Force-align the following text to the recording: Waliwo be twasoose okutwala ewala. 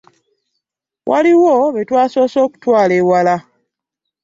Waliwo 1.09 1.53
be 1.73 1.81
twasoose 1.89 2.37
okutwala 2.45 2.93
ewala. 3.01 3.35